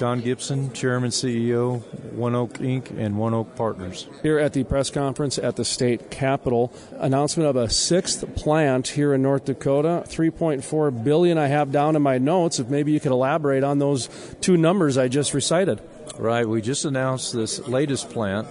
[0.00, 1.82] John Gibson, Chairman, CEO,
[2.14, 4.08] ONEOK Inc., and ONEOK Partners.
[4.22, 9.12] Here at the press conference at the state capitol, announcement of a sixth plant here
[9.12, 10.02] in North Dakota.
[10.08, 12.58] 3.4 billion I have down in my notes.
[12.58, 14.08] If maybe you could elaborate on those
[14.40, 15.82] two numbers I just recited.
[16.16, 16.48] Right.
[16.48, 18.46] We just announced this latest plant,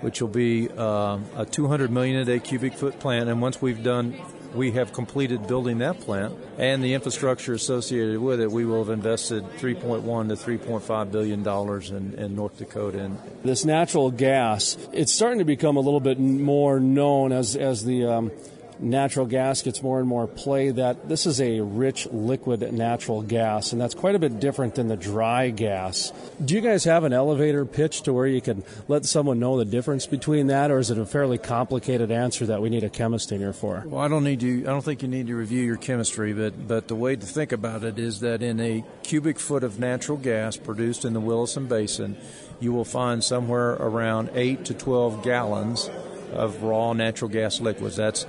[0.00, 3.82] which will be uh, a 200 million a day cubic foot plant, and once we've
[3.82, 4.18] done
[4.54, 8.92] we have completed building that plant and the infrastructure associated with it, we will have
[8.92, 13.00] invested 3.1 to 3.5 billion dollars in, in, North Dakota.
[13.00, 17.84] And this natural gas, it's starting to become a little bit more known as as
[17.84, 18.30] the um,
[18.78, 23.72] natural gas gets more and more play, that this is a rich liquid natural gas,
[23.72, 26.12] and that's quite a bit different than the dry gas.
[26.44, 29.64] Do you guys have an elevator pitch to where you can let someone know the
[29.64, 33.32] difference between that, or is it a fairly complicated answer that we need a chemist
[33.32, 33.82] in here for?
[33.86, 34.62] Well, I don't need to.
[34.62, 37.52] I don't think you need to review your chemistry, but but the way to think
[37.52, 41.66] about it is that in a cubic foot of natural gas produced in the Williston
[41.66, 42.16] Basin,
[42.60, 45.90] you will find somewhere around eight to twelve gallons
[46.32, 47.96] of raw natural gas liquids.
[47.96, 48.26] That's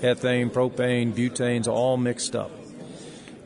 [0.00, 2.50] ethane, propane, butanes, all mixed up.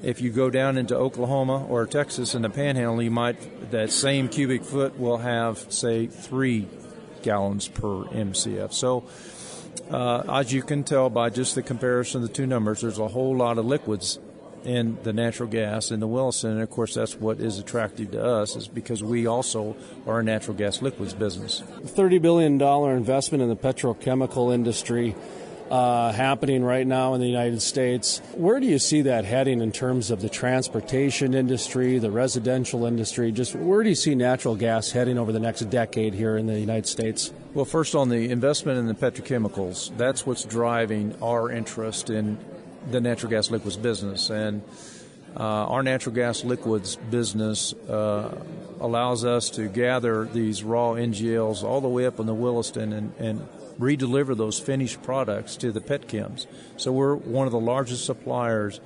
[0.02, 4.28] If you go down into Oklahoma or Texas in the panhandle, you might, that same
[4.28, 6.66] cubic foot will have, say, three
[7.22, 8.72] gallons per MCF.
[8.72, 9.04] So,
[9.90, 13.08] uh, as you can tell by just the comparison of the two numbers, there's a
[13.08, 14.18] whole lot of liquids
[14.64, 16.52] in the natural gas in the Williston.
[16.52, 20.22] And of course, that's what is attractive to us, is because we also are a
[20.22, 21.62] natural gas liquids business.
[21.82, 25.14] $30 billion investment in the petrochemical industry
[25.72, 28.20] uh, happening right now in the United States.
[28.34, 33.32] Where do you see that heading in terms of the transportation industry, the residential industry?
[33.32, 36.60] Just where do you see natural gas heading over the next decade here in the
[36.60, 37.32] United States?
[37.54, 42.36] Well, first on the investment in the petrochemicals, that's what's driving our interest in
[42.90, 44.28] the natural gas liquids business.
[44.28, 44.60] And
[45.40, 48.44] our natural gas liquids business uh,
[48.80, 53.14] allows us to gather these raw NGLs all the way up in the Williston and,
[53.18, 56.46] and redeliver those finished products to the petchems.
[56.76, 58.80] So we're one of the largest suppliers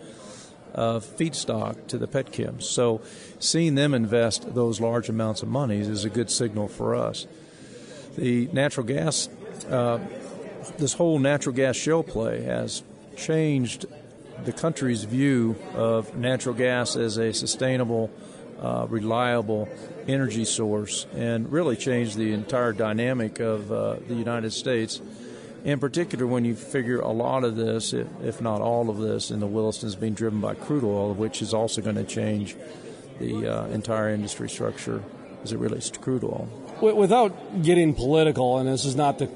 [0.75, 2.65] of feedstock to the petchems.
[2.65, 3.00] So
[3.38, 7.26] seeing them invest those large amounts of money is a good signal for us.
[8.16, 9.28] The natural gas,
[9.71, 9.98] uh,
[10.78, 12.82] this whole natural gas shale play has
[13.16, 13.87] changed
[14.44, 18.10] the country's view of natural gas as a sustainable
[18.60, 19.69] uh, reliable
[20.08, 25.00] energy source and really changed the entire dynamic of uh, the United States.
[25.64, 29.41] In particular, when you figure a lot of this, if not all of this, in
[29.41, 32.56] the Williston is being driven by crude oil, which is also going to change
[33.18, 35.03] the uh, entire industry structure
[35.42, 36.48] as it relates to crude oil.
[36.80, 39.26] Without getting political, and this is not the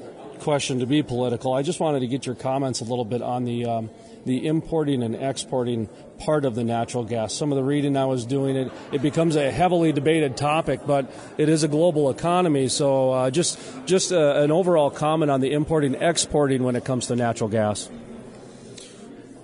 [0.40, 3.44] question to be political, I just wanted to get your comments a little bit on
[3.44, 3.90] the um,
[4.24, 7.32] the importing and exporting part of the natural gas.
[7.32, 11.10] Some of the reading I was doing, it, it becomes a heavily debated topic, but
[11.38, 12.68] it is a global economy.
[12.68, 17.06] So uh, just, just uh, an overall comment on the importing exporting when it comes
[17.06, 17.88] to natural gas.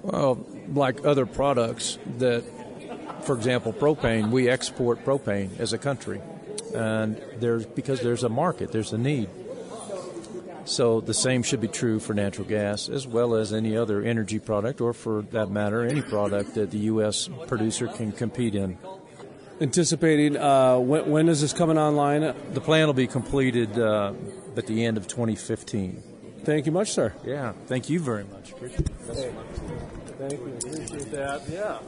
[0.02, 2.44] Well, like other products that,
[3.22, 6.20] for example, propane, we export propane as a country.
[6.74, 9.30] And there's because there's a market, there's a need.
[10.66, 14.38] So the same should be true for natural gas as well as any other energy
[14.41, 17.31] product, or for that matter, any product that the U.S.
[17.47, 18.77] producer can compete in.
[19.60, 22.34] Anticipating uh, when, when is this coming online?
[22.53, 24.12] The plan will be completed uh,
[24.56, 26.03] at the end of 2015.
[26.43, 27.15] Thank you much, sir.
[27.25, 28.53] Yeah, thank you very much.
[28.53, 28.88] Appreciate
[30.19, 30.56] Thank you.
[30.56, 31.48] Appreciate that.
[31.48, 31.78] Yeah.